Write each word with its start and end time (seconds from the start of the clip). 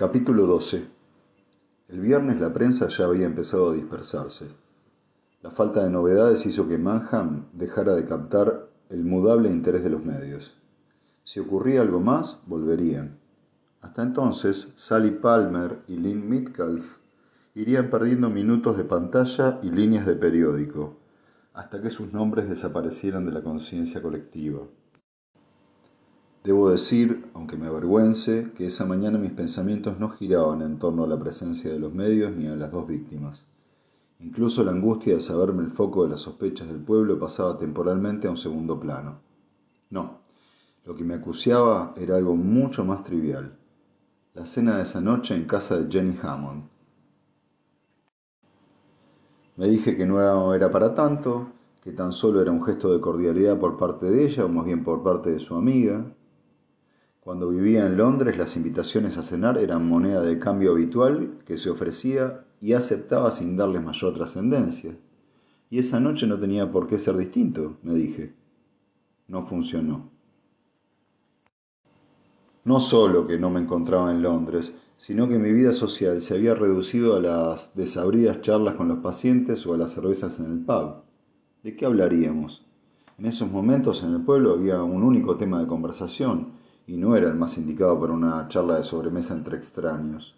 Capítulo 0.00 0.46
12 0.46 0.86
El 1.90 2.00
viernes 2.00 2.40
la 2.40 2.54
prensa 2.54 2.88
ya 2.88 3.04
había 3.04 3.26
empezado 3.26 3.68
a 3.68 3.74
dispersarse. 3.74 4.46
La 5.42 5.50
falta 5.50 5.84
de 5.84 5.90
novedades 5.90 6.46
hizo 6.46 6.66
que 6.66 6.78
Manham 6.78 7.48
dejara 7.52 7.94
de 7.94 8.06
captar 8.06 8.70
el 8.88 9.04
mudable 9.04 9.50
interés 9.50 9.84
de 9.84 9.90
los 9.90 10.02
medios. 10.02 10.56
Si 11.24 11.38
ocurría 11.38 11.82
algo 11.82 12.00
más, 12.00 12.38
volverían. 12.46 13.18
Hasta 13.82 14.02
entonces, 14.02 14.68
Sally 14.74 15.10
Palmer 15.10 15.80
y 15.86 15.96
Lynn 15.96 16.30
Mitcalf 16.30 16.96
irían 17.54 17.90
perdiendo 17.90 18.30
minutos 18.30 18.78
de 18.78 18.84
pantalla 18.84 19.60
y 19.62 19.70
líneas 19.70 20.06
de 20.06 20.16
periódico, 20.16 20.96
hasta 21.52 21.82
que 21.82 21.90
sus 21.90 22.10
nombres 22.10 22.48
desaparecieran 22.48 23.26
de 23.26 23.32
la 23.32 23.42
conciencia 23.42 24.00
colectiva. 24.00 24.62
Debo 26.42 26.70
decir, 26.70 27.28
aunque 27.34 27.58
me 27.58 27.66
avergüence, 27.66 28.50
que 28.54 28.64
esa 28.64 28.86
mañana 28.86 29.18
mis 29.18 29.32
pensamientos 29.32 29.98
no 30.00 30.08
giraban 30.08 30.62
en 30.62 30.78
torno 30.78 31.04
a 31.04 31.06
la 31.06 31.18
presencia 31.18 31.70
de 31.70 31.78
los 31.78 31.92
medios 31.92 32.34
ni 32.34 32.46
a 32.46 32.56
las 32.56 32.72
dos 32.72 32.86
víctimas. 32.86 33.44
Incluso 34.20 34.64
la 34.64 34.70
angustia 34.70 35.14
de 35.14 35.20
saberme 35.20 35.64
el 35.64 35.70
foco 35.70 36.04
de 36.04 36.10
las 36.10 36.22
sospechas 36.22 36.66
del 36.66 36.78
pueblo 36.78 37.18
pasaba 37.18 37.58
temporalmente 37.58 38.26
a 38.26 38.30
un 38.30 38.38
segundo 38.38 38.80
plano. 38.80 39.18
No, 39.90 40.20
lo 40.86 40.94
que 40.94 41.04
me 41.04 41.14
acuciaba 41.14 41.92
era 41.96 42.16
algo 42.16 42.34
mucho 42.36 42.86
más 42.86 43.04
trivial. 43.04 43.58
La 44.32 44.46
cena 44.46 44.78
de 44.78 44.84
esa 44.84 45.02
noche 45.02 45.34
en 45.34 45.44
casa 45.44 45.78
de 45.78 45.90
Jenny 45.90 46.18
Hammond. 46.22 46.64
Me 49.56 49.68
dije 49.68 49.94
que 49.94 50.06
no 50.06 50.54
era 50.54 50.70
para 50.70 50.94
tanto, 50.94 51.48
que 51.84 51.92
tan 51.92 52.12
solo 52.12 52.40
era 52.40 52.50
un 52.50 52.64
gesto 52.64 52.94
de 52.94 53.00
cordialidad 53.00 53.58
por 53.58 53.76
parte 53.76 54.10
de 54.10 54.24
ella, 54.24 54.46
o 54.46 54.48
más 54.48 54.64
bien 54.64 54.84
por 54.84 55.02
parte 55.02 55.32
de 55.32 55.38
su 55.38 55.54
amiga, 55.54 56.14
cuando 57.30 57.50
vivía 57.50 57.86
en 57.86 57.96
Londres, 57.96 58.36
las 58.36 58.56
invitaciones 58.56 59.16
a 59.16 59.22
cenar 59.22 59.56
eran 59.56 59.88
moneda 59.88 60.20
de 60.20 60.40
cambio 60.40 60.72
habitual 60.72 61.38
que 61.46 61.58
se 61.58 61.70
ofrecía 61.70 62.44
y 62.60 62.72
aceptaba 62.72 63.30
sin 63.30 63.56
darles 63.56 63.84
mayor 63.84 64.14
trascendencia. 64.14 64.96
Y 65.70 65.78
esa 65.78 66.00
noche 66.00 66.26
no 66.26 66.40
tenía 66.40 66.72
por 66.72 66.88
qué 66.88 66.98
ser 66.98 67.16
distinto, 67.16 67.76
me 67.84 67.94
dije. 67.94 68.34
No 69.28 69.46
funcionó. 69.46 70.10
No 72.64 72.80
solo 72.80 73.28
que 73.28 73.38
no 73.38 73.48
me 73.48 73.60
encontraba 73.60 74.10
en 74.10 74.22
Londres, 74.22 74.74
sino 74.96 75.28
que 75.28 75.38
mi 75.38 75.52
vida 75.52 75.72
social 75.72 76.20
se 76.22 76.34
había 76.34 76.56
reducido 76.56 77.14
a 77.14 77.20
las 77.20 77.76
desabridas 77.76 78.40
charlas 78.40 78.74
con 78.74 78.88
los 78.88 78.98
pacientes 78.98 79.64
o 79.68 79.74
a 79.74 79.78
las 79.78 79.92
cervezas 79.92 80.40
en 80.40 80.46
el 80.46 80.58
pub. 80.64 81.04
¿De 81.62 81.76
qué 81.76 81.86
hablaríamos? 81.86 82.66
En 83.18 83.26
esos 83.26 83.48
momentos 83.48 84.02
en 84.02 84.14
el 84.14 84.22
pueblo 84.22 84.52
había 84.52 84.82
un 84.82 85.04
único 85.04 85.36
tema 85.36 85.60
de 85.60 85.68
conversación, 85.68 86.58
y 86.90 86.96
no 86.96 87.14
era 87.14 87.28
el 87.28 87.36
más 87.36 87.56
indicado 87.56 88.00
para 88.00 88.12
una 88.12 88.48
charla 88.48 88.78
de 88.78 88.82
sobremesa 88.82 89.32
entre 89.32 89.56
extraños, 89.56 90.34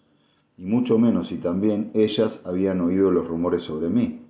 y 0.58 0.66
mucho 0.66 0.98
menos 0.98 1.28
si 1.28 1.38
también 1.38 1.90
ellas 1.94 2.42
habían 2.44 2.82
oído 2.82 3.10
los 3.10 3.26
rumores 3.26 3.62
sobre 3.62 3.88
mí. 3.88 4.26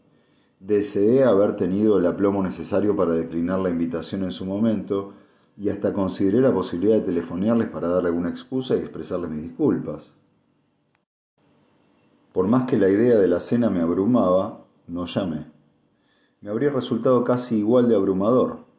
Deseé 0.60 1.24
haber 1.24 1.56
tenido 1.56 1.98
el 1.98 2.06
aplomo 2.06 2.40
necesario 2.44 2.94
para 2.94 3.16
declinar 3.16 3.58
la 3.58 3.70
invitación 3.70 4.22
en 4.22 4.30
su 4.30 4.46
momento, 4.46 5.14
y 5.56 5.68
hasta 5.68 5.92
consideré 5.92 6.40
la 6.40 6.54
posibilidad 6.54 6.94
de 6.94 7.06
telefonearles 7.06 7.68
para 7.70 7.88
darle 7.88 8.10
alguna 8.10 8.30
excusa 8.30 8.76
y 8.76 8.78
expresarles 8.78 9.28
mis 9.28 9.42
disculpas. 9.42 10.08
Por 12.32 12.46
más 12.46 12.68
que 12.68 12.78
la 12.78 12.88
idea 12.88 13.18
de 13.18 13.26
la 13.26 13.40
cena 13.40 13.68
me 13.68 13.80
abrumaba, 13.80 14.64
no 14.86 15.06
llamé. 15.06 15.46
Me 16.40 16.50
habría 16.50 16.70
resultado 16.70 17.24
casi 17.24 17.56
igual 17.56 17.88
de 17.88 17.96
abrumador, 17.96 18.71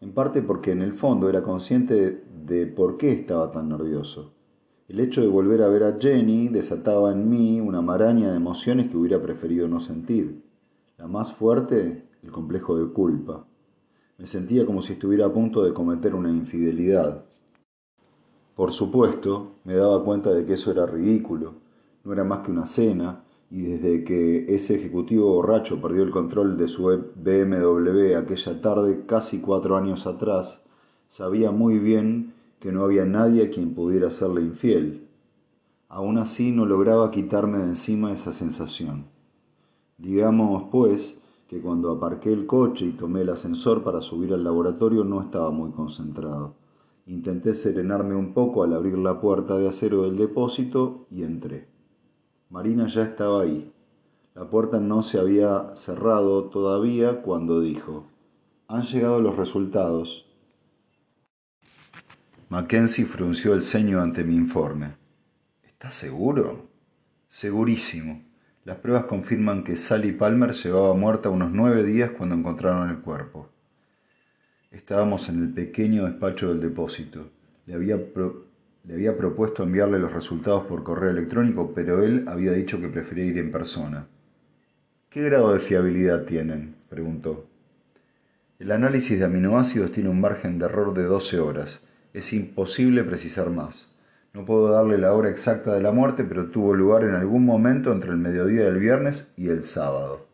en 0.00 0.12
parte 0.12 0.42
porque 0.42 0.72
en 0.72 0.82
el 0.82 0.92
fondo 0.92 1.28
era 1.28 1.42
consciente 1.42 2.24
de 2.46 2.66
por 2.66 2.96
qué 2.96 3.12
estaba 3.12 3.50
tan 3.50 3.68
nervioso. 3.68 4.32
El 4.88 5.00
hecho 5.00 5.20
de 5.20 5.28
volver 5.28 5.62
a 5.62 5.68
ver 5.68 5.84
a 5.84 5.98
Jenny 6.00 6.48
desataba 6.48 7.12
en 7.12 7.28
mí 7.28 7.60
una 7.60 7.82
maraña 7.82 8.30
de 8.30 8.36
emociones 8.36 8.90
que 8.90 8.96
hubiera 8.96 9.20
preferido 9.20 9.68
no 9.68 9.80
sentir. 9.80 10.42
La 10.96 11.06
más 11.06 11.32
fuerte, 11.32 12.08
el 12.22 12.30
complejo 12.30 12.78
de 12.78 12.90
culpa. 12.92 13.44
Me 14.16 14.26
sentía 14.26 14.64
como 14.64 14.80
si 14.80 14.94
estuviera 14.94 15.26
a 15.26 15.32
punto 15.32 15.62
de 15.62 15.74
cometer 15.74 16.14
una 16.14 16.30
infidelidad. 16.30 17.24
Por 18.54 18.72
supuesto, 18.72 19.52
me 19.64 19.74
daba 19.74 20.02
cuenta 20.02 20.30
de 20.30 20.44
que 20.44 20.54
eso 20.54 20.72
era 20.72 20.86
ridículo. 20.86 21.54
No 22.02 22.12
era 22.12 22.24
más 22.24 22.40
que 22.40 22.50
una 22.50 22.66
cena, 22.66 23.24
y 23.50 23.62
desde 23.62 24.04
que 24.04 24.54
ese 24.54 24.74
ejecutivo 24.74 25.32
borracho 25.32 25.80
perdió 25.80 26.02
el 26.02 26.10
control 26.10 26.58
de 26.58 26.68
su 26.68 26.84
BMW 26.84 28.16
aquella 28.16 28.60
tarde 28.60 29.04
casi 29.06 29.40
cuatro 29.40 29.76
años 29.76 30.06
atrás, 30.06 30.62
sabía 31.06 31.50
muy 31.50 31.78
bien 31.78 32.34
que 32.60 32.72
no 32.72 32.84
había 32.84 33.06
nadie 33.06 33.44
a 33.44 33.50
quien 33.50 33.74
pudiera 33.74 34.10
serle 34.10 34.42
infiel. 34.42 35.08
Aún 35.88 36.18
así 36.18 36.52
no 36.52 36.66
lograba 36.66 37.10
quitarme 37.10 37.58
de 37.58 37.64
encima 37.64 38.12
esa 38.12 38.32
sensación. 38.32 39.06
Digamos, 39.96 40.64
pues, 40.70 41.18
que 41.48 41.62
cuando 41.62 41.90
aparqué 41.90 42.30
el 42.30 42.46
coche 42.46 42.84
y 42.84 42.92
tomé 42.92 43.22
el 43.22 43.30
ascensor 43.30 43.82
para 43.82 44.02
subir 44.02 44.34
al 44.34 44.44
laboratorio 44.44 45.02
no 45.04 45.22
estaba 45.22 45.50
muy 45.50 45.70
concentrado. 45.70 46.56
Intenté 47.06 47.54
serenarme 47.54 48.14
un 48.14 48.34
poco 48.34 48.62
al 48.62 48.74
abrir 48.74 48.98
la 48.98 49.18
puerta 49.18 49.56
de 49.56 49.66
acero 49.66 50.02
del 50.02 50.18
depósito 50.18 51.06
y 51.10 51.22
entré. 51.22 51.77
Marina 52.50 52.86
ya 52.88 53.02
estaba 53.02 53.42
ahí. 53.42 53.72
La 54.34 54.48
puerta 54.48 54.78
no 54.80 55.02
se 55.02 55.18
había 55.18 55.76
cerrado 55.76 56.44
todavía 56.44 57.22
cuando 57.22 57.60
dijo, 57.60 58.06
han 58.68 58.82
llegado 58.82 59.20
los 59.20 59.36
resultados. 59.36 60.24
Mackenzie 62.48 63.04
frunció 63.04 63.52
el 63.52 63.62
ceño 63.62 64.00
ante 64.00 64.24
mi 64.24 64.36
informe. 64.36 64.94
¿Estás 65.66 65.94
seguro? 65.94 66.68
Segurísimo. 67.28 68.22
Las 68.64 68.78
pruebas 68.78 69.04
confirman 69.04 69.64
que 69.64 69.76
Sally 69.76 70.12
Palmer 70.12 70.52
llevaba 70.52 70.94
muerta 70.94 71.28
unos 71.28 71.50
nueve 71.50 71.82
días 71.84 72.12
cuando 72.12 72.34
encontraron 72.34 72.88
el 72.88 73.00
cuerpo. 73.00 73.48
Estábamos 74.70 75.28
en 75.28 75.42
el 75.42 75.52
pequeño 75.52 76.04
despacho 76.04 76.48
del 76.48 76.60
depósito. 76.60 77.30
Le 77.66 77.74
había, 77.74 77.98
le 78.84 78.94
había 78.94 79.16
propuesto 79.16 79.62
enviarle 79.62 79.98
los 79.98 80.12
resultados 80.12 80.64
por 80.66 80.82
correo 80.82 81.10
electrónico, 81.10 81.72
pero 81.74 82.02
él 82.02 82.24
había 82.28 82.52
dicho 82.52 82.80
que 82.80 82.88
prefería 82.88 83.24
ir 83.24 83.38
en 83.38 83.50
persona. 83.50 84.06
¿Qué 85.10 85.22
grado 85.22 85.52
de 85.52 85.58
fiabilidad 85.58 86.24
tienen? 86.24 86.76
preguntó. 86.88 87.46
El 88.58 88.72
análisis 88.72 89.18
de 89.18 89.24
aminoácidos 89.24 89.92
tiene 89.92 90.10
un 90.10 90.20
margen 90.20 90.58
de 90.58 90.66
error 90.66 90.92
de 90.92 91.04
12 91.04 91.38
horas. 91.38 91.80
Es 92.12 92.32
imposible 92.32 93.04
precisar 93.04 93.50
más. 93.50 93.94
No 94.32 94.44
puedo 94.44 94.68
darle 94.68 94.98
la 94.98 95.12
hora 95.14 95.30
exacta 95.30 95.74
de 95.74 95.80
la 95.80 95.92
muerte, 95.92 96.24
pero 96.24 96.50
tuvo 96.50 96.74
lugar 96.74 97.04
en 97.04 97.14
algún 97.14 97.44
momento 97.44 97.92
entre 97.92 98.10
el 98.10 98.16
mediodía 98.18 98.64
del 98.64 98.78
viernes 98.78 99.32
y 99.36 99.48
el 99.48 99.62
sábado. 99.62 100.26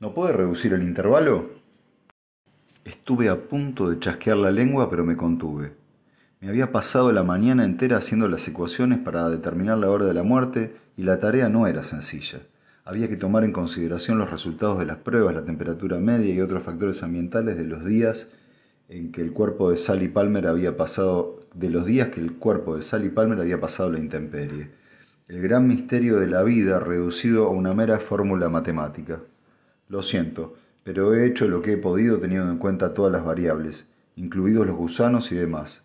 ¿No 0.00 0.14
puede 0.14 0.32
reducir 0.32 0.72
el 0.72 0.82
intervalo? 0.82 1.50
Estuve 2.84 3.28
a 3.28 3.36
punto 3.48 3.88
de 3.88 4.00
chasquear 4.00 4.36
la 4.36 4.50
lengua, 4.50 4.90
pero 4.90 5.04
me 5.04 5.16
contuve. 5.16 5.81
Me 6.42 6.48
había 6.48 6.72
pasado 6.72 7.12
la 7.12 7.22
mañana 7.22 7.64
entera 7.64 7.98
haciendo 7.98 8.26
las 8.26 8.48
ecuaciones 8.48 8.98
para 8.98 9.28
determinar 9.28 9.78
la 9.78 9.88
hora 9.88 10.06
de 10.06 10.12
la 10.12 10.24
muerte 10.24 10.74
y 10.96 11.04
la 11.04 11.20
tarea 11.20 11.48
no 11.48 11.68
era 11.68 11.84
sencilla. 11.84 12.40
Había 12.84 13.08
que 13.08 13.16
tomar 13.16 13.44
en 13.44 13.52
consideración 13.52 14.18
los 14.18 14.28
resultados 14.28 14.80
de 14.80 14.86
las 14.86 14.96
pruebas, 14.96 15.36
la 15.36 15.44
temperatura 15.44 16.00
media 16.00 16.34
y 16.34 16.40
otros 16.40 16.64
factores 16.64 17.04
ambientales 17.04 17.56
de 17.56 17.62
los 17.62 17.84
días 17.84 18.26
en 18.88 19.12
que 19.12 19.20
el 19.20 19.32
cuerpo 19.32 19.70
de 19.70 19.76
Sally 19.76 20.08
Palmer 20.08 20.48
había 20.48 20.76
pasado, 20.76 21.46
de 21.54 21.70
los 21.70 21.86
días 21.86 22.08
que 22.08 22.18
el 22.18 22.32
cuerpo 22.32 22.76
de 22.76 22.82
Sally 22.82 23.10
Palmer 23.10 23.38
había 23.38 23.60
pasado 23.60 23.92
la 23.92 24.00
intemperie. 24.00 24.72
El 25.28 25.42
gran 25.42 25.68
misterio 25.68 26.18
de 26.18 26.26
la 26.26 26.42
vida 26.42 26.80
reducido 26.80 27.46
a 27.46 27.50
una 27.50 27.72
mera 27.72 28.00
fórmula 28.00 28.48
matemática. 28.48 29.20
Lo 29.88 30.02
siento, 30.02 30.56
pero 30.82 31.14
he 31.14 31.24
hecho 31.24 31.46
lo 31.46 31.62
que 31.62 31.74
he 31.74 31.76
podido 31.76 32.18
teniendo 32.18 32.50
en 32.50 32.58
cuenta 32.58 32.94
todas 32.94 33.12
las 33.12 33.24
variables, 33.24 33.86
incluidos 34.16 34.66
los 34.66 34.74
gusanos 34.74 35.30
y 35.30 35.36
demás. 35.36 35.84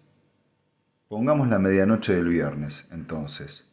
Pongamos 1.08 1.48
la 1.48 1.58
medianoche 1.58 2.14
del 2.14 2.28
viernes, 2.28 2.86
entonces. 2.92 3.66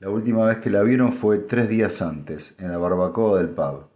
La 0.00 0.08
última 0.08 0.46
vez 0.46 0.56
que 0.60 0.70
la 0.70 0.82
vieron 0.82 1.12
fue 1.12 1.36
tres 1.36 1.68
días 1.68 2.00
antes, 2.00 2.54
en 2.58 2.70
la 2.70 2.78
barbacoa 2.78 3.40
del 3.40 3.50
pub, 3.50 3.88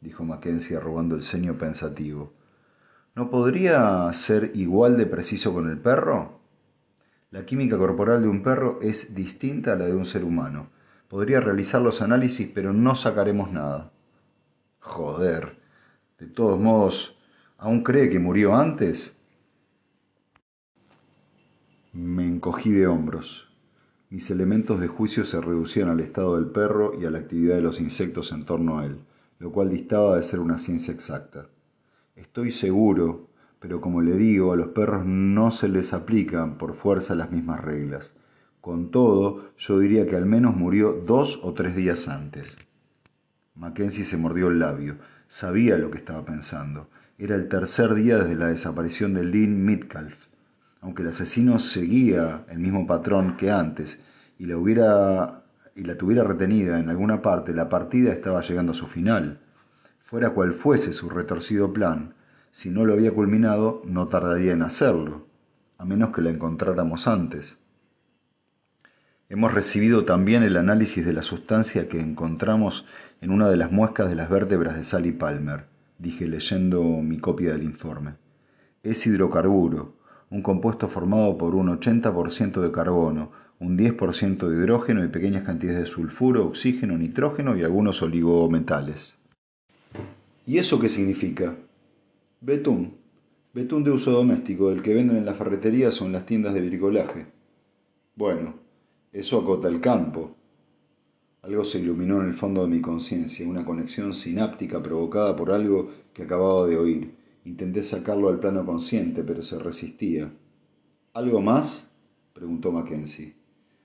dijo 0.00 0.24
Mackenzie 0.24 0.78
arrugando 0.78 1.14
el 1.14 1.22
ceño 1.22 1.58
pensativo. 1.58 2.32
¿No 3.14 3.28
podría 3.28 4.10
ser 4.14 4.52
igual 4.54 4.96
de 4.96 5.04
preciso 5.04 5.52
con 5.52 5.68
el 5.68 5.76
perro? 5.76 6.40
La 7.30 7.44
química 7.44 7.76
corporal 7.76 8.22
de 8.22 8.28
un 8.28 8.42
perro 8.42 8.78
es 8.80 9.14
distinta 9.14 9.74
a 9.74 9.76
la 9.76 9.84
de 9.84 9.94
un 9.94 10.06
ser 10.06 10.24
humano. 10.24 10.70
Podría 11.08 11.40
realizar 11.40 11.82
los 11.82 12.00
análisis, 12.00 12.50
pero 12.54 12.72
no 12.72 12.94
sacaremos 12.94 13.52
nada. 13.52 13.92
Joder. 14.78 15.58
De 16.18 16.26
todos 16.26 16.58
modos, 16.58 17.14
¿aún 17.58 17.84
cree 17.84 18.08
que 18.08 18.18
murió 18.18 18.56
antes? 18.56 19.17
Me 21.94 22.26
encogí 22.26 22.70
de 22.70 22.86
hombros. 22.86 23.48
Mis 24.10 24.30
elementos 24.30 24.78
de 24.78 24.88
juicio 24.88 25.24
se 25.24 25.40
reducían 25.40 25.88
al 25.88 26.00
estado 26.00 26.36
del 26.36 26.50
perro 26.50 26.92
y 27.00 27.06
a 27.06 27.10
la 27.10 27.18
actividad 27.18 27.56
de 27.56 27.62
los 27.62 27.80
insectos 27.80 28.30
en 28.32 28.44
torno 28.44 28.78
a 28.78 28.84
él, 28.84 29.00
lo 29.38 29.52
cual 29.52 29.70
distaba 29.70 30.16
de 30.16 30.22
ser 30.22 30.40
una 30.40 30.58
ciencia 30.58 30.92
exacta. 30.92 31.46
Estoy 32.14 32.52
seguro, 32.52 33.30
pero 33.58 33.80
como 33.80 34.02
le 34.02 34.16
digo, 34.16 34.52
a 34.52 34.56
los 34.56 34.68
perros 34.68 35.06
no 35.06 35.50
se 35.50 35.68
les 35.68 35.94
aplican 35.94 36.58
por 36.58 36.74
fuerza 36.74 37.14
las 37.14 37.30
mismas 37.30 37.64
reglas. 37.64 38.12
Con 38.60 38.90
todo, 38.90 39.52
yo 39.56 39.78
diría 39.78 40.06
que 40.06 40.16
al 40.16 40.26
menos 40.26 40.54
murió 40.54 40.92
dos 40.92 41.40
o 41.42 41.54
tres 41.54 41.74
días 41.74 42.06
antes. 42.06 42.58
Mackenzie 43.54 44.04
se 44.04 44.18
mordió 44.18 44.48
el 44.48 44.58
labio. 44.58 44.96
Sabía 45.26 45.78
lo 45.78 45.90
que 45.90 45.98
estaba 45.98 46.24
pensando. 46.26 46.90
Era 47.16 47.34
el 47.34 47.48
tercer 47.48 47.94
día 47.94 48.18
desde 48.18 48.36
la 48.36 48.48
desaparición 48.48 49.14
de 49.14 49.24
Lynn 49.24 49.64
Mitcalf. 49.64 50.27
Aunque 50.80 51.02
el 51.02 51.08
asesino 51.08 51.58
seguía 51.58 52.44
el 52.48 52.58
mismo 52.58 52.86
patrón 52.86 53.36
que 53.36 53.50
antes 53.50 54.02
y 54.38 54.46
la, 54.46 54.56
hubiera, 54.56 55.42
y 55.74 55.82
la 55.82 55.96
tuviera 55.96 56.24
retenida 56.24 56.78
en 56.78 56.88
alguna 56.88 57.20
parte, 57.22 57.52
la 57.52 57.68
partida 57.68 58.12
estaba 58.12 58.42
llegando 58.42 58.72
a 58.72 58.76
su 58.76 58.86
final. 58.86 59.40
Fuera 59.98 60.30
cual 60.30 60.52
fuese 60.52 60.92
su 60.92 61.10
retorcido 61.10 61.72
plan, 61.72 62.14
si 62.50 62.70
no 62.70 62.84
lo 62.84 62.92
había 62.92 63.12
culminado, 63.12 63.82
no 63.84 64.08
tardaría 64.08 64.52
en 64.52 64.62
hacerlo, 64.62 65.26
a 65.76 65.84
menos 65.84 66.14
que 66.14 66.22
la 66.22 66.30
encontráramos 66.30 67.06
antes. 67.06 67.56
Hemos 69.28 69.52
recibido 69.52 70.06
también 70.06 70.42
el 70.42 70.56
análisis 70.56 71.04
de 71.04 71.12
la 71.12 71.22
sustancia 71.22 71.88
que 71.88 72.00
encontramos 72.00 72.86
en 73.20 73.30
una 73.30 73.48
de 73.50 73.56
las 73.56 73.70
muescas 73.70 74.08
de 74.08 74.14
las 74.14 74.30
vértebras 74.30 74.76
de 74.76 74.84
Sally 74.84 75.12
Palmer, 75.12 75.66
dije 75.98 76.26
leyendo 76.26 76.82
mi 76.82 77.18
copia 77.18 77.52
del 77.52 77.64
informe. 77.64 78.14
Es 78.82 79.06
hidrocarburo, 79.06 79.97
un 80.30 80.42
compuesto 80.42 80.88
formado 80.88 81.38
por 81.38 81.54
un 81.54 81.68
80% 81.68 82.60
de 82.60 82.70
carbono, 82.72 83.30
un 83.60 83.76
10% 83.76 84.48
de 84.48 84.56
hidrógeno 84.56 85.04
y 85.04 85.08
pequeñas 85.08 85.44
cantidades 85.44 85.80
de 85.80 85.86
sulfuro, 85.86 86.46
oxígeno, 86.46 86.96
nitrógeno 86.96 87.56
y 87.56 87.64
algunos 87.64 88.02
oligometales. 88.02 89.18
¿Y 90.46 90.58
eso 90.58 90.78
qué 90.78 90.88
significa? 90.88 91.56
Betún. 92.40 92.94
Betún 93.52 93.82
de 93.82 93.90
uso 93.90 94.12
doméstico, 94.12 94.70
del 94.70 94.82
que 94.82 94.94
venden 94.94 95.16
en 95.16 95.24
las 95.24 95.36
ferreterías 95.36 96.00
o 96.00 96.06
en 96.06 96.12
las 96.12 96.26
tiendas 96.26 96.54
de 96.54 96.60
bricolaje. 96.60 97.26
Bueno, 98.14 98.54
eso 99.12 99.40
acota 99.40 99.68
el 99.68 99.80
campo. 99.80 100.36
Algo 101.42 101.64
se 101.64 101.78
iluminó 101.78 102.20
en 102.20 102.28
el 102.28 102.34
fondo 102.34 102.62
de 102.62 102.68
mi 102.68 102.80
conciencia, 102.80 103.48
una 103.48 103.64
conexión 103.64 104.12
sináptica 104.12 104.82
provocada 104.82 105.34
por 105.34 105.52
algo 105.52 105.90
que 106.12 106.24
acababa 106.24 106.66
de 106.66 106.76
oír. 106.76 107.17
Intenté 107.48 107.82
sacarlo 107.82 108.28
al 108.28 108.40
plano 108.40 108.66
consciente, 108.66 109.24
pero 109.24 109.40
se 109.40 109.58
resistía. 109.58 110.30
¿Algo 111.14 111.40
más? 111.40 111.90
preguntó 112.34 112.72
Mackenzie. 112.72 113.36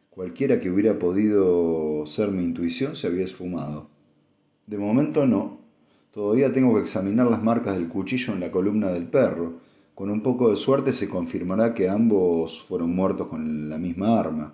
Cualquiera 0.09 0.59
que 0.59 0.69
hubiera 0.69 0.99
podido 0.99 2.05
ser 2.05 2.31
mi 2.31 2.43
intuición 2.43 2.97
se 2.97 3.07
había 3.07 3.23
esfumado. 3.23 3.87
De 4.67 4.77
momento 4.77 5.25
no. 5.25 5.59
Todavía 6.11 6.51
tengo 6.51 6.73
que 6.73 6.81
examinar 6.81 7.27
las 7.27 7.41
marcas 7.41 7.75
del 7.75 7.87
cuchillo 7.87 8.33
en 8.33 8.41
la 8.41 8.51
columna 8.51 8.91
del 8.91 9.07
perro. 9.07 9.53
Con 9.95 10.09
un 10.09 10.21
poco 10.21 10.49
de 10.49 10.57
suerte 10.57 10.91
se 10.91 11.07
confirmará 11.07 11.73
que 11.73 11.87
ambos 11.87 12.65
fueron 12.67 12.93
muertos 12.93 13.27
con 13.27 13.69
la 13.69 13.77
misma 13.77 14.19
arma. 14.19 14.53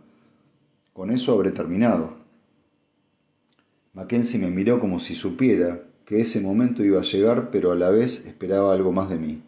Con 0.93 1.09
eso 1.09 1.33
habré 1.33 1.49
terminado. 1.49 2.13
Mackenzie 3.93 4.39
me 4.39 4.51
miró 4.51 4.79
como 4.79 4.99
si 4.99 5.15
supiera 5.15 5.88
que 6.09 6.21
ese 6.21 6.41
momento 6.41 6.83
iba 6.83 6.99
a 6.99 7.03
llegar, 7.03 7.51
pero 7.51 7.71
a 7.71 7.75
la 7.75 7.91
vez 7.91 8.25
esperaba 8.25 8.73
algo 8.73 8.91
más 8.91 9.11
de 9.11 9.19
mí. 9.19 9.43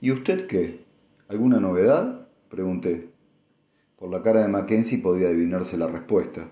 ¿Y 0.00 0.10
usted 0.10 0.48
qué? 0.48 0.80
¿Alguna 1.28 1.60
novedad? 1.60 2.26
pregunté. 2.48 3.08
Por 3.96 4.10
la 4.10 4.20
cara 4.24 4.42
de 4.42 4.48
Mackenzie 4.48 4.98
podía 4.98 5.28
adivinarse 5.28 5.78
la 5.78 5.86
respuesta. 5.86 6.50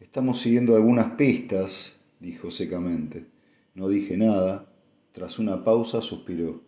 Estamos 0.00 0.40
siguiendo 0.40 0.76
algunas 0.76 1.08
pistas, 1.16 2.00
dijo 2.20 2.50
secamente. 2.50 3.26
No 3.74 3.90
dije 3.90 4.16
nada. 4.16 4.72
Tras 5.12 5.38
una 5.38 5.62
pausa 5.62 6.00
suspiró. 6.00 6.62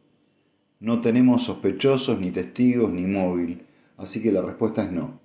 No 0.80 1.00
tenemos 1.00 1.44
sospechosos, 1.44 2.20
ni 2.20 2.30
testigos, 2.30 2.92
ni 2.92 3.06
móvil, 3.06 3.62
así 3.96 4.22
que 4.22 4.32
la 4.32 4.42
respuesta 4.42 4.84
es 4.84 4.92
no. 4.92 5.18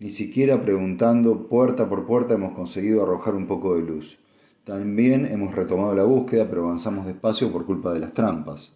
Ni 0.00 0.10
siquiera 0.10 0.60
preguntando 0.60 1.46
puerta 1.46 1.88
por 1.88 2.06
puerta 2.06 2.34
hemos 2.34 2.54
conseguido 2.54 3.04
arrojar 3.04 3.36
un 3.36 3.46
poco 3.46 3.76
de 3.76 3.82
luz. 3.82 4.18
También 4.64 5.26
hemos 5.26 5.54
retomado 5.54 5.94
la 5.94 6.04
búsqueda, 6.04 6.48
pero 6.48 6.64
avanzamos 6.64 7.06
despacio 7.06 7.50
por 7.50 7.66
culpa 7.66 7.92
de 7.92 8.00
las 8.00 8.14
trampas. 8.14 8.72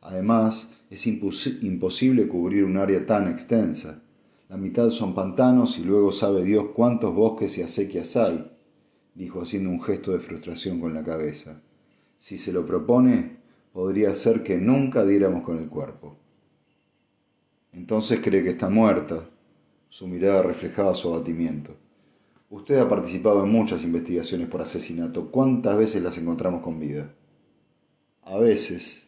Además, 0.00 0.70
es 0.90 1.06
imposible 1.06 2.26
cubrir 2.26 2.64
un 2.64 2.76
área 2.76 3.06
tan 3.06 3.28
extensa. 3.28 4.02
La 4.48 4.56
mitad 4.56 4.90
son 4.90 5.14
pantanos 5.14 5.78
y 5.78 5.84
luego 5.84 6.10
sabe 6.10 6.42
Dios 6.42 6.66
cuántos 6.74 7.14
bosques 7.14 7.56
y 7.58 7.62
acequias 7.62 8.16
hay, 8.16 8.50
dijo 9.14 9.42
haciendo 9.42 9.70
un 9.70 9.82
gesto 9.82 10.12
de 10.12 10.20
frustración 10.20 10.80
con 10.80 10.94
la 10.94 11.04
cabeza. 11.04 11.60
Si 12.18 12.36
se 12.38 12.52
lo 12.52 12.66
propone, 12.66 13.36
podría 13.72 14.14
ser 14.14 14.42
que 14.42 14.56
nunca 14.56 15.04
diéramos 15.04 15.44
con 15.44 15.58
el 15.58 15.68
cuerpo. 15.68 16.16
Entonces 17.72 18.20
cree 18.20 18.42
que 18.42 18.50
está 18.50 18.68
muerta, 18.68 19.28
su 19.88 20.08
mirada 20.08 20.42
reflejaba 20.42 20.94
su 20.94 21.14
abatimiento. 21.14 21.76
Usted 22.50 22.78
ha 22.78 22.88
participado 22.88 23.44
en 23.44 23.52
muchas 23.52 23.84
investigaciones 23.84 24.48
por 24.48 24.62
asesinato. 24.62 25.30
¿Cuántas 25.30 25.76
veces 25.76 26.02
las 26.02 26.16
encontramos 26.16 26.62
con 26.62 26.80
vida? 26.80 27.12
A 28.24 28.38
veces. 28.38 29.06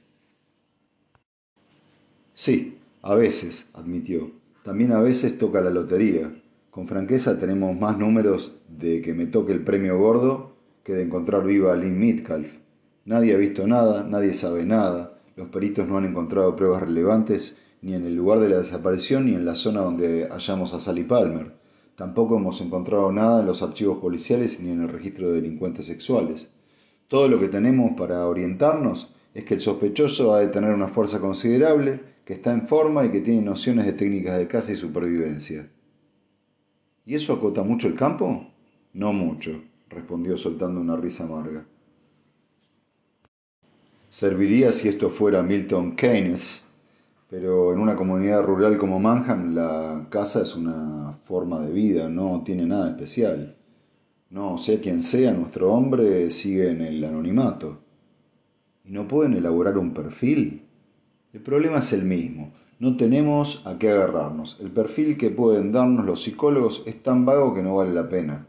Sí, 2.34 2.78
a 3.00 3.14
veces, 3.14 3.66
admitió. 3.72 4.30
También 4.62 4.92
a 4.92 5.00
veces 5.00 5.38
toca 5.38 5.62
la 5.62 5.70
lotería. 5.70 6.34
Con 6.70 6.86
franqueza 6.86 7.38
tenemos 7.38 7.74
más 7.78 7.96
números 7.96 8.56
de 8.68 9.00
que 9.00 9.14
me 9.14 9.24
toque 9.24 9.52
el 9.52 9.64
premio 9.64 9.98
gordo 9.98 10.56
que 10.84 10.92
de 10.92 11.02
encontrar 11.02 11.44
viva 11.44 11.72
a 11.72 11.76
Lynn 11.76 11.98
Mitcalf. 11.98 12.58
Nadie 13.06 13.34
ha 13.34 13.38
visto 13.38 13.66
nada, 13.66 14.04
nadie 14.04 14.34
sabe 14.34 14.66
nada. 14.66 15.18
Los 15.36 15.48
peritos 15.48 15.88
no 15.88 15.96
han 15.96 16.04
encontrado 16.04 16.56
pruebas 16.56 16.82
relevantes 16.82 17.56
ni 17.80 17.94
en 17.94 18.04
el 18.04 18.14
lugar 18.14 18.40
de 18.40 18.50
la 18.50 18.58
desaparición 18.58 19.24
ni 19.24 19.34
en 19.34 19.46
la 19.46 19.54
zona 19.54 19.80
donde 19.80 20.28
hallamos 20.30 20.74
a 20.74 20.80
Sally 20.80 21.04
Palmer. 21.04 21.59
Tampoco 21.96 22.36
hemos 22.36 22.60
encontrado 22.60 23.12
nada 23.12 23.40
en 23.40 23.46
los 23.46 23.62
archivos 23.62 23.98
policiales 23.98 24.60
ni 24.60 24.70
en 24.70 24.82
el 24.82 24.88
registro 24.88 25.28
de 25.28 25.40
delincuentes 25.40 25.86
sexuales. 25.86 26.48
Todo 27.08 27.28
lo 27.28 27.38
que 27.38 27.48
tenemos 27.48 27.92
para 27.96 28.26
orientarnos 28.26 29.12
es 29.34 29.44
que 29.44 29.54
el 29.54 29.60
sospechoso 29.60 30.34
ha 30.34 30.40
de 30.40 30.48
tener 30.48 30.72
una 30.72 30.88
fuerza 30.88 31.20
considerable, 31.20 32.00
que 32.24 32.34
está 32.34 32.52
en 32.52 32.66
forma 32.66 33.04
y 33.04 33.10
que 33.10 33.20
tiene 33.20 33.42
nociones 33.42 33.86
de 33.86 33.92
técnicas 33.92 34.38
de 34.38 34.46
caza 34.46 34.72
y 34.72 34.76
supervivencia. 34.76 35.68
¿Y 37.04 37.14
eso 37.14 37.32
acota 37.32 37.62
mucho 37.62 37.88
el 37.88 37.96
campo? 37.96 38.46
No 38.92 39.12
mucho, 39.12 39.62
respondió 39.88 40.36
soltando 40.36 40.80
una 40.80 40.96
risa 40.96 41.24
amarga. 41.24 41.66
Serviría 44.08 44.72
si 44.72 44.88
esto 44.88 45.10
fuera 45.10 45.42
Milton 45.42 45.96
Keynes, 45.96 46.69
pero 47.30 47.72
en 47.72 47.78
una 47.78 47.94
comunidad 47.94 48.42
rural 48.42 48.76
como 48.76 48.98
Manham 48.98 49.54
la 49.54 50.08
casa 50.10 50.42
es 50.42 50.56
una 50.56 51.16
forma 51.22 51.60
de 51.60 51.72
vida, 51.72 52.08
no 52.08 52.42
tiene 52.44 52.66
nada 52.66 52.90
especial. 52.90 53.56
No, 54.30 54.58
sea 54.58 54.80
quien 54.80 55.00
sea, 55.00 55.32
nuestro 55.32 55.72
hombre 55.72 56.28
sigue 56.30 56.70
en 56.70 56.80
el 56.80 57.04
anonimato. 57.04 57.78
¿Y 58.84 58.90
no 58.90 59.06
pueden 59.06 59.34
elaborar 59.34 59.78
un 59.78 59.94
perfil? 59.94 60.66
El 61.32 61.40
problema 61.40 61.78
es 61.78 61.92
el 61.92 62.04
mismo. 62.04 62.52
No 62.80 62.96
tenemos 62.96 63.62
a 63.64 63.78
qué 63.78 63.90
agarrarnos. 63.90 64.58
El 64.60 64.72
perfil 64.72 65.16
que 65.16 65.30
pueden 65.30 65.70
darnos 65.70 66.04
los 66.04 66.24
psicólogos 66.24 66.82
es 66.86 67.00
tan 67.00 67.24
vago 67.24 67.54
que 67.54 67.62
no 67.62 67.76
vale 67.76 67.92
la 67.92 68.08
pena. 68.08 68.48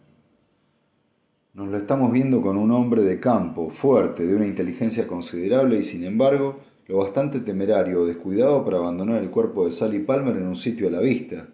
Nos 1.54 1.68
lo 1.68 1.78
estamos 1.78 2.12
viendo 2.12 2.42
con 2.42 2.58
un 2.58 2.72
hombre 2.72 3.04
de 3.04 3.20
campo, 3.20 3.70
fuerte, 3.70 4.26
de 4.26 4.36
una 4.36 4.48
inteligencia 4.48 5.06
considerable 5.06 5.80
y 5.80 5.84
sin 5.84 6.04
embargo 6.04 6.71
lo 6.92 6.98
bastante 6.98 7.40
temerario 7.40 8.02
o 8.02 8.06
descuidado 8.06 8.66
para 8.66 8.78
abandonar 8.78 9.24
el 9.24 9.30
cuerpo 9.30 9.66
de 9.66 9.72
Sally 9.72 10.00
Palmer 10.00 10.36
en 10.36 10.46
un 10.46 10.58
sitio 10.58 10.90
a 10.90 10.92
la 10.92 11.00
vista. 11.00 11.48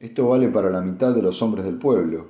Esto 0.00 0.26
vale 0.26 0.48
para 0.48 0.68
la 0.68 0.80
mitad 0.80 1.14
de 1.14 1.22
los 1.22 1.40
hombres 1.42 1.64
del 1.64 1.78
pueblo. 1.78 2.26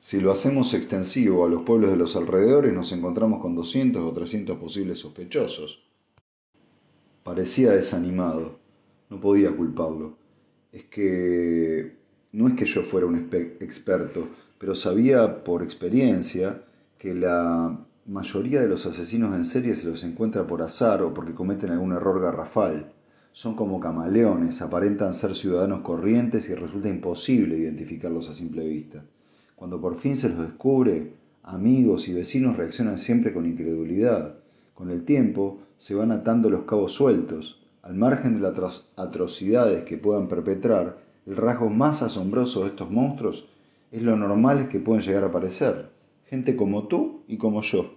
Si 0.00 0.20
lo 0.20 0.32
hacemos 0.32 0.74
extensivo 0.74 1.46
a 1.46 1.48
los 1.48 1.62
pueblos 1.62 1.92
de 1.92 1.96
los 1.96 2.16
alrededores, 2.16 2.74
nos 2.74 2.90
encontramos 2.90 3.40
con 3.40 3.54
200 3.54 4.02
o 4.02 4.12
300 4.12 4.58
posibles 4.58 4.98
sospechosos. 4.98 5.84
Parecía 7.22 7.70
desanimado. 7.70 8.58
No 9.10 9.20
podía 9.20 9.56
culparlo. 9.56 10.16
Es 10.72 10.86
que 10.86 11.94
no 12.32 12.48
es 12.48 12.54
que 12.54 12.64
yo 12.64 12.82
fuera 12.82 13.06
un 13.06 13.30
experto, 13.60 14.26
pero 14.58 14.74
sabía 14.74 15.44
por 15.44 15.62
experiencia 15.62 16.64
que 16.98 17.14
la 17.14 17.78
mayoría 18.06 18.60
de 18.60 18.68
los 18.68 18.84
asesinos 18.84 19.34
en 19.34 19.46
serie 19.46 19.76
se 19.76 19.88
los 19.88 20.04
encuentra 20.04 20.46
por 20.46 20.60
azar 20.60 21.02
o 21.02 21.14
porque 21.14 21.34
cometen 21.34 21.70
algún 21.70 21.92
error 21.92 22.20
garrafal. 22.20 22.92
Son 23.32 23.54
como 23.56 23.80
camaleones, 23.80 24.60
aparentan 24.60 25.14
ser 25.14 25.34
ciudadanos 25.34 25.80
corrientes 25.80 26.48
y 26.48 26.54
resulta 26.54 26.88
imposible 26.88 27.56
identificarlos 27.56 28.28
a 28.28 28.34
simple 28.34 28.66
vista. 28.66 29.02
Cuando 29.56 29.80
por 29.80 29.98
fin 29.98 30.16
se 30.16 30.28
los 30.28 30.38
descubre, 30.38 31.12
amigos 31.42 32.06
y 32.08 32.12
vecinos 32.12 32.56
reaccionan 32.56 32.98
siempre 32.98 33.32
con 33.32 33.46
incredulidad. 33.46 34.34
Con 34.74 34.90
el 34.90 35.04
tiempo 35.04 35.60
se 35.78 35.94
van 35.94 36.12
atando 36.12 36.50
los 36.50 36.64
cabos 36.64 36.92
sueltos. 36.92 37.60
Al 37.82 37.94
margen 37.94 38.34
de 38.34 38.40
las 38.40 38.90
atrocidades 38.96 39.84
que 39.84 39.98
puedan 39.98 40.28
perpetrar, 40.28 40.98
el 41.26 41.36
rasgo 41.36 41.70
más 41.70 42.02
asombroso 42.02 42.62
de 42.62 42.68
estos 42.68 42.90
monstruos 42.90 43.46
es 43.90 44.02
lo 44.02 44.16
normales 44.16 44.68
que 44.68 44.80
pueden 44.80 45.02
llegar 45.02 45.24
a 45.24 45.32
parecer 45.32 45.94
gente 46.26 46.56
como 46.56 46.88
tú 46.88 47.22
y 47.28 47.38
como 47.38 47.62
yo. 47.62 47.94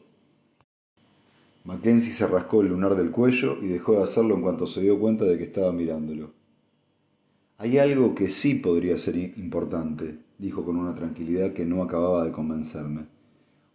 Mackenzie 1.63 2.11
se 2.11 2.27
rascó 2.27 2.61
el 2.61 2.69
lunar 2.69 2.95
del 2.95 3.11
cuello 3.11 3.57
y 3.61 3.67
dejó 3.67 3.93
de 3.93 4.03
hacerlo 4.03 4.35
en 4.35 4.41
cuanto 4.41 4.67
se 4.67 4.81
dio 4.81 4.99
cuenta 4.99 5.25
de 5.25 5.37
que 5.37 5.43
estaba 5.43 5.73
mirándolo. 5.73 6.31
Hay 7.57 7.77
algo 7.77 8.15
que 8.15 8.29
sí 8.29 8.55
podría 8.55 8.97
ser 8.97 9.17
importante, 9.17 10.19
dijo 10.37 10.63
con 10.63 10.77
una 10.77 10.93
tranquilidad 10.93 11.53
que 11.53 11.65
no 11.65 11.81
acababa 11.81 12.23
de 12.23 12.31
convencerme. 12.31 13.07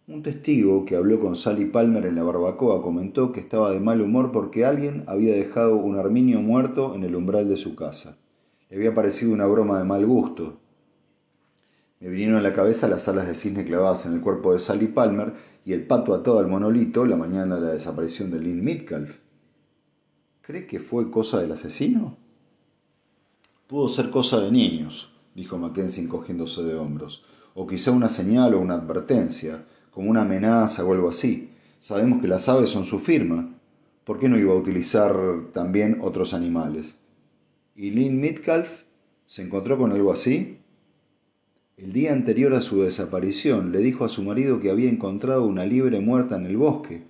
Un 0.06 0.22
testigo 0.22 0.84
que 0.84 0.96
habló 0.96 1.20
con 1.20 1.36
Sally 1.36 1.64
Palmer 1.64 2.06
en 2.06 2.14
la 2.14 2.22
barbacoa 2.22 2.80
comentó 2.80 3.32
que 3.32 3.40
estaba 3.40 3.70
de 3.72 3.80
mal 3.80 4.00
humor 4.00 4.32
porque 4.32 4.64
alguien 4.64 5.04
había 5.06 5.34
dejado 5.34 5.76
un 5.76 5.98
arminio 5.98 6.40
muerto 6.40 6.94
en 6.94 7.04
el 7.04 7.14
umbral 7.14 7.48
de 7.48 7.56
su 7.56 7.74
casa. 7.74 8.18
Le 8.70 8.76
había 8.76 8.94
parecido 8.94 9.32
una 9.32 9.46
broma 9.46 9.78
de 9.78 9.84
mal 9.84 10.06
gusto. 10.06 10.61
Me 12.02 12.08
vinieron 12.08 12.34
a 12.34 12.40
la 12.40 12.52
cabeza 12.52 12.88
las 12.88 13.06
alas 13.06 13.28
de 13.28 13.36
cisne 13.36 13.64
clavadas 13.64 14.06
en 14.06 14.14
el 14.14 14.20
cuerpo 14.20 14.52
de 14.52 14.58
Sally 14.58 14.88
Palmer 14.88 15.34
y 15.64 15.72
el 15.72 15.86
pato 15.86 16.14
atado 16.14 16.40
al 16.40 16.48
monolito 16.48 17.06
la 17.06 17.16
mañana 17.16 17.54
de 17.54 17.60
la 17.60 17.72
desaparición 17.74 18.28
de 18.32 18.40
Lynn 18.40 18.64
Mitcalf. 18.64 19.18
¿Cree 20.40 20.66
que 20.66 20.80
fue 20.80 21.12
cosa 21.12 21.40
del 21.40 21.52
asesino? 21.52 22.16
Pudo 23.68 23.88
ser 23.88 24.10
cosa 24.10 24.40
de 24.40 24.50
niños, 24.50 25.12
dijo 25.36 25.56
Mackenzie 25.58 26.02
encogiéndose 26.02 26.64
de 26.64 26.74
hombros. 26.74 27.22
O 27.54 27.68
quizá 27.68 27.92
una 27.92 28.08
señal 28.08 28.54
o 28.54 28.60
una 28.60 28.74
advertencia, 28.74 29.64
como 29.92 30.10
una 30.10 30.22
amenaza 30.22 30.84
o 30.84 30.92
algo 30.92 31.08
así. 31.08 31.52
Sabemos 31.78 32.20
que 32.20 32.26
las 32.26 32.48
aves 32.48 32.68
son 32.68 32.84
su 32.84 32.98
firma. 32.98 33.54
¿Por 34.02 34.18
qué 34.18 34.28
no 34.28 34.36
iba 34.36 34.52
a 34.52 34.56
utilizar 34.56 35.16
también 35.52 36.00
otros 36.02 36.34
animales? 36.34 36.96
¿Y 37.76 37.92
Lynn 37.92 38.20
Mitcalf 38.20 38.82
se 39.24 39.42
encontró 39.42 39.78
con 39.78 39.92
algo 39.92 40.12
así? 40.12 40.58
El 41.82 41.92
día 41.92 42.12
anterior 42.12 42.54
a 42.54 42.60
su 42.60 42.80
desaparición 42.80 43.72
le 43.72 43.80
dijo 43.80 44.04
a 44.04 44.08
su 44.08 44.22
marido 44.22 44.60
que 44.60 44.70
había 44.70 44.88
encontrado 44.88 45.44
una 45.44 45.66
liebre 45.66 45.98
muerta 46.00 46.36
en 46.36 46.46
el 46.46 46.56
bosque, 46.56 47.02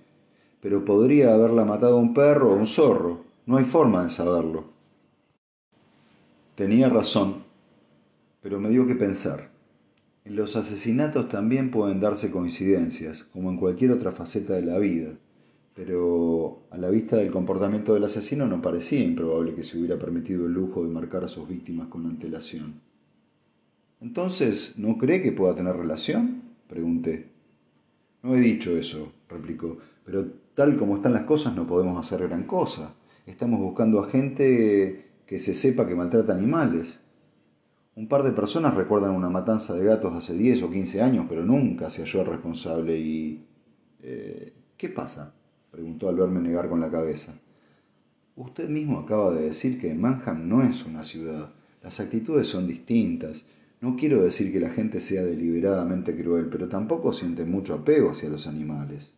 pero 0.61 0.83
podría 0.83 1.31
haberla 1.31 1.63
matado 1.63 1.99
un 1.99 2.15
perro 2.15 2.51
o 2.51 2.55
un 2.55 2.65
zorro. 2.65 3.23
No 3.45 3.57
hay 3.57 3.65
forma 3.65 4.03
de 4.03 4.09
saberlo. 4.09 4.63
Tenía 6.55 6.89
razón, 6.89 7.43
pero 8.41 8.59
me 8.59 8.69
dio 8.69 8.87
que 8.87 8.95
pensar. 8.95 9.51
En 10.25 10.35
los 10.35 10.55
asesinatos 10.55 11.29
también 11.29 11.69
pueden 11.69 11.99
darse 11.99 12.31
coincidencias, 12.31 13.25
como 13.25 13.51
en 13.51 13.57
cualquier 13.57 13.91
otra 13.91 14.11
faceta 14.11 14.55
de 14.55 14.63
la 14.63 14.79
vida, 14.79 15.11
pero 15.75 16.63
a 16.71 16.79
la 16.79 16.89
vista 16.89 17.17
del 17.17 17.29
comportamiento 17.29 17.93
del 17.93 18.05
asesino 18.05 18.47
no 18.47 18.59
parecía 18.59 19.01
improbable 19.01 19.53
que 19.53 19.63
se 19.63 19.77
hubiera 19.77 19.99
permitido 19.99 20.47
el 20.47 20.53
lujo 20.53 20.83
de 20.83 20.89
marcar 20.89 21.23
a 21.23 21.27
sus 21.27 21.47
víctimas 21.47 21.89
con 21.89 22.07
antelación. 22.07 22.81
Entonces, 24.03 24.77
¿no 24.77 24.97
cree 24.97 25.21
que 25.21 25.31
pueda 25.31 25.55
tener 25.55 25.77
relación? 25.77 26.41
pregunté. 26.67 27.29
No 28.21 28.35
he 28.35 28.41
dicho 28.41 28.75
eso, 28.75 29.13
replicó, 29.29 29.77
pero 30.03 30.25
tal 30.53 30.75
como 30.75 30.97
están 30.97 31.13
las 31.13 31.23
cosas 31.23 31.55
no 31.55 31.65
podemos 31.65 31.97
hacer 31.97 32.27
gran 32.27 32.43
cosa. 32.43 32.95
Estamos 33.25 33.61
buscando 33.61 34.01
a 34.01 34.09
gente 34.09 35.05
que 35.25 35.39
se 35.39 35.53
sepa 35.53 35.87
que 35.87 35.95
maltrata 35.95 36.33
animales. 36.33 37.01
Un 37.95 38.09
par 38.09 38.23
de 38.23 38.33
personas 38.33 38.75
recuerdan 38.75 39.11
una 39.11 39.29
matanza 39.29 39.73
de 39.73 39.85
gatos 39.85 40.13
hace 40.13 40.33
10 40.33 40.63
o 40.63 40.69
15 40.69 41.01
años, 41.01 41.25
pero 41.29 41.45
nunca 41.45 41.89
se 41.89 42.01
halló 42.01 42.21
el 42.21 42.27
responsable 42.27 42.97
y... 42.97 43.45
Eh, 44.01 44.53
¿Qué 44.75 44.89
pasa? 44.89 45.33
preguntó 45.71 46.09
al 46.09 46.17
verme 46.17 46.41
negar 46.41 46.67
con 46.67 46.81
la 46.81 46.91
cabeza. 46.91 47.39
Usted 48.35 48.67
mismo 48.67 48.99
acaba 48.99 49.31
de 49.31 49.45
decir 49.45 49.79
que 49.79 49.93
Manham 49.93 50.49
no 50.49 50.61
es 50.61 50.83
una 50.85 51.03
ciudad. 51.03 51.53
Las 51.81 52.01
actitudes 52.01 52.47
son 52.47 52.67
distintas. 52.67 53.45
No 53.83 53.97
quiero 53.97 54.23
decir 54.23 54.53
que 54.53 54.61
la 54.61 54.69
gente 54.69 55.01
sea 55.01 55.23
deliberadamente 55.23 56.15
cruel, 56.15 56.47
pero 56.47 56.69
tampoco 56.69 57.11
siente 57.11 57.43
mucho 57.43 57.73
apego 57.73 58.11
hacia 58.11 58.29
los 58.29 58.47
animales. 58.47 59.13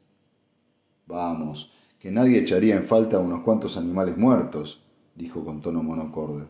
Vamos, 1.06 1.72
que 2.00 2.10
nadie 2.10 2.40
echaría 2.40 2.76
en 2.76 2.84
falta 2.84 3.18
a 3.18 3.20
unos 3.20 3.42
cuantos 3.42 3.78
animales 3.78 4.18
muertos, 4.18 4.84
dijo 5.14 5.46
con 5.46 5.62
tono 5.62 5.84
monocorde. 5.84 6.48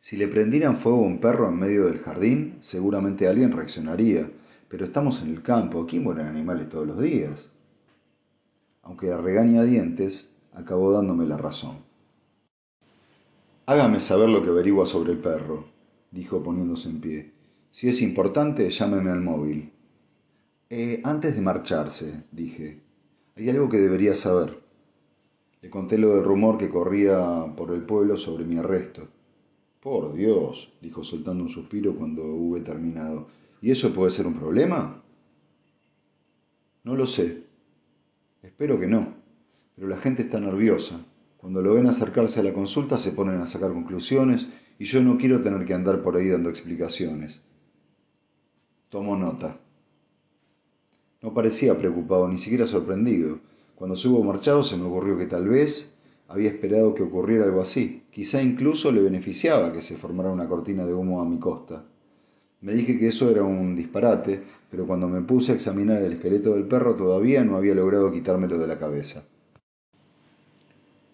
Si 0.00 0.16
le 0.16 0.28
prendieran 0.28 0.76
fuego 0.76 0.98
a 0.98 1.08
un 1.08 1.18
perro 1.18 1.48
en 1.48 1.58
medio 1.58 1.86
del 1.86 1.98
jardín, 1.98 2.58
seguramente 2.60 3.26
alguien 3.26 3.50
reaccionaría, 3.50 4.30
pero 4.68 4.84
estamos 4.84 5.20
en 5.20 5.30
el 5.30 5.42
campo, 5.42 5.82
aquí 5.82 5.98
mueren 5.98 6.28
animales 6.28 6.68
todos 6.68 6.86
los 6.86 7.00
días. 7.00 7.50
Aunque 8.82 9.10
a 9.10 9.16
regañadientes, 9.16 10.30
acabó 10.52 10.92
dándome 10.92 11.26
la 11.26 11.38
razón. 11.38 11.78
Hágame 13.66 13.98
saber 13.98 14.28
lo 14.28 14.44
que 14.44 14.50
averigua 14.50 14.86
sobre 14.86 15.10
el 15.10 15.18
perro, 15.18 15.71
dijo 16.12 16.42
poniéndose 16.42 16.88
en 16.88 17.00
pie. 17.00 17.32
Si 17.72 17.88
es 17.88 18.02
importante, 18.02 18.70
llámeme 18.70 19.10
al 19.10 19.20
móvil. 19.20 19.72
Eh, 20.70 21.00
antes 21.04 21.34
de 21.34 21.40
marcharse, 21.40 22.24
dije, 22.30 22.80
hay 23.34 23.48
algo 23.50 23.68
que 23.68 23.80
debería 23.80 24.14
saber. 24.14 24.62
Le 25.62 25.70
conté 25.70 25.98
lo 25.98 26.14
del 26.14 26.24
rumor 26.24 26.58
que 26.58 26.68
corría 26.68 27.52
por 27.56 27.72
el 27.72 27.82
pueblo 27.82 28.16
sobre 28.16 28.44
mi 28.44 28.58
arresto. 28.58 29.08
Por 29.80 30.14
Dios, 30.14 30.72
dijo 30.80 31.02
soltando 31.02 31.44
un 31.44 31.50
suspiro 31.50 31.96
cuando 31.96 32.22
hube 32.24 32.60
terminado. 32.60 33.28
¿Y 33.60 33.70
eso 33.70 33.92
puede 33.92 34.10
ser 34.10 34.26
un 34.26 34.34
problema? 34.34 35.02
No 36.84 36.94
lo 36.94 37.06
sé. 37.06 37.44
Espero 38.42 38.78
que 38.78 38.86
no. 38.86 39.14
Pero 39.74 39.88
la 39.88 39.96
gente 39.96 40.22
está 40.22 40.40
nerviosa. 40.40 41.04
Cuando 41.38 41.62
lo 41.62 41.74
ven 41.74 41.86
acercarse 41.86 42.40
a 42.40 42.42
la 42.42 42.52
consulta 42.52 42.98
se 42.98 43.12
ponen 43.12 43.40
a 43.40 43.46
sacar 43.46 43.72
conclusiones 43.72 44.48
y 44.82 44.84
yo 44.84 45.00
no 45.00 45.16
quiero 45.16 45.40
tener 45.40 45.64
que 45.64 45.74
andar 45.74 46.02
por 46.02 46.16
ahí 46.16 46.26
dando 46.28 46.50
explicaciones. 46.50 47.40
Tomo 48.88 49.14
nota. 49.14 49.60
No 51.22 51.32
parecía 51.32 51.78
preocupado, 51.78 52.26
ni 52.26 52.36
siquiera 52.36 52.66
sorprendido. 52.66 53.38
Cuando 53.76 53.94
se 53.94 54.08
hubo 54.08 54.24
marchado 54.24 54.64
se 54.64 54.76
me 54.76 54.82
ocurrió 54.82 55.16
que 55.16 55.26
tal 55.26 55.46
vez 55.46 55.88
había 56.26 56.50
esperado 56.50 56.96
que 56.96 57.04
ocurriera 57.04 57.44
algo 57.44 57.60
así. 57.60 58.02
Quizá 58.10 58.42
incluso 58.42 58.90
le 58.90 59.02
beneficiaba 59.02 59.70
que 59.70 59.82
se 59.82 59.96
formara 59.96 60.32
una 60.32 60.48
cortina 60.48 60.84
de 60.84 60.94
humo 60.94 61.22
a 61.22 61.26
mi 61.26 61.38
costa. 61.38 61.84
Me 62.60 62.72
dije 62.72 62.98
que 62.98 63.06
eso 63.06 63.30
era 63.30 63.44
un 63.44 63.76
disparate, 63.76 64.42
pero 64.68 64.84
cuando 64.84 65.06
me 65.06 65.20
puse 65.20 65.52
a 65.52 65.54
examinar 65.54 66.02
el 66.02 66.14
esqueleto 66.14 66.54
del 66.54 66.66
perro 66.66 66.96
todavía 66.96 67.44
no 67.44 67.56
había 67.56 67.76
logrado 67.76 68.10
quitármelo 68.10 68.58
de 68.58 68.66
la 68.66 68.80
cabeza. 68.80 69.22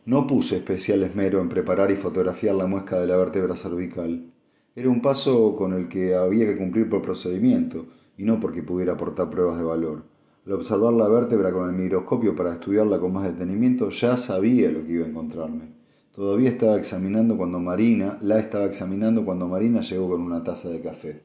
No 0.09 0.27
puse 0.27 0.57
especial 0.57 1.03
esmero 1.03 1.39
en 1.43 1.51
preparar 1.51 1.91
y 1.91 1.97
fotografiar 1.97 2.55
la 2.55 2.67
muesca 2.67 2.99
de 2.99 3.07
la 3.07 3.19
vértebra 3.19 3.57
cervical. 3.57 4.33
Era 4.75 4.89
un 4.89 5.03
paso 5.03 5.55
con 5.55 5.75
el 5.75 5.87
que 5.87 6.15
había 6.15 6.47
que 6.47 6.57
cumplir 6.57 6.89
por 6.89 7.03
procedimiento, 7.03 7.89
y 8.17 8.25
no 8.25 8.41
porque 8.41 8.63
pudiera 8.63 8.95
aportar 8.95 9.29
pruebas 9.29 9.59
de 9.59 9.65
valor. 9.65 10.05
Al 10.47 10.53
observar 10.53 10.95
la 10.95 11.09
vértebra 11.09 11.53
con 11.53 11.69
el 11.69 11.77
microscopio 11.77 12.35
para 12.35 12.55
estudiarla 12.55 12.99
con 12.99 13.13
más 13.13 13.25
detenimiento, 13.25 13.91
ya 13.91 14.17
sabía 14.17 14.71
lo 14.71 14.83
que 14.83 14.93
iba 14.93 15.05
a 15.05 15.11
encontrarme. 15.11 15.75
Todavía 16.11 16.49
estaba 16.49 16.79
examinando 16.79 17.37
cuando 17.37 17.61
Marina, 17.61 18.17
la 18.23 18.39
estaba 18.39 18.65
examinando 18.65 19.27
cuando 19.27 19.47
Marina 19.47 19.83
llegó 19.83 20.09
con 20.09 20.23
una 20.23 20.43
taza 20.43 20.71
de 20.71 20.81
café. 20.81 21.23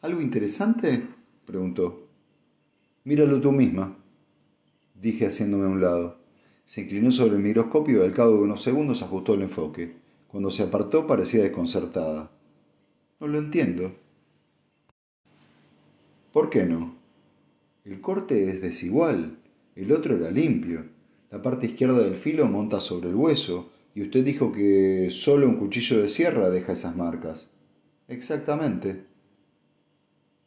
¿Algo 0.00 0.20
interesante? 0.20 1.06
preguntó. 1.46 2.08
Míralo 3.04 3.40
tú 3.40 3.52
misma, 3.52 3.96
dije 5.00 5.28
haciéndome 5.28 5.66
a 5.66 5.68
un 5.68 5.80
lado. 5.80 6.23
Se 6.64 6.82
inclinó 6.82 7.12
sobre 7.12 7.36
el 7.36 7.42
microscopio 7.42 8.00
y 8.00 8.06
al 8.06 8.14
cabo 8.14 8.36
de 8.36 8.42
unos 8.42 8.62
segundos 8.62 9.02
ajustó 9.02 9.34
el 9.34 9.42
enfoque. 9.42 9.96
Cuando 10.28 10.50
se 10.50 10.62
apartó 10.62 11.06
parecía 11.06 11.42
desconcertada. 11.42 12.30
No 13.20 13.26
lo 13.26 13.38
entiendo. 13.38 13.92
¿Por 16.32 16.50
qué 16.50 16.64
no? 16.64 16.96
El 17.84 18.00
corte 18.00 18.48
es 18.50 18.62
desigual, 18.62 19.38
el 19.76 19.92
otro 19.92 20.16
era 20.16 20.30
limpio. 20.30 20.86
La 21.30 21.42
parte 21.42 21.66
izquierda 21.66 22.02
del 22.02 22.16
filo 22.16 22.46
monta 22.46 22.80
sobre 22.80 23.10
el 23.10 23.14
hueso, 23.14 23.70
y 23.94 24.02
usted 24.02 24.24
dijo 24.24 24.50
que 24.50 25.08
solo 25.10 25.48
un 25.48 25.56
cuchillo 25.56 26.02
de 26.02 26.08
sierra 26.08 26.50
deja 26.50 26.72
esas 26.72 26.96
marcas. 26.96 27.50
Exactamente. 28.08 29.04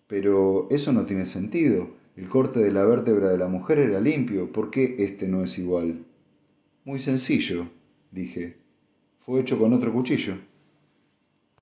Pero 0.07 0.67
eso 0.69 0.91
no 0.91 1.05
tiene 1.05 1.25
sentido. 1.25 1.91
El 2.17 2.27
corte 2.29 2.59
de 2.59 2.71
la 2.71 2.83
vértebra 2.83 3.29
de 3.29 3.37
la 3.37 3.47
mujer 3.47 3.77
era 3.77 4.01
limpio. 4.01 4.51
¿Por 4.51 4.71
qué 4.71 4.95
este 4.97 5.27
no 5.27 5.43
es 5.43 5.59
igual? 5.59 6.03
Muy 6.83 6.99
sencillo, 6.99 7.69
dije. 8.11 8.57
Fue 9.19 9.39
hecho 9.39 9.59
con 9.59 9.71
otro 9.71 9.93
cuchillo. 9.93 10.33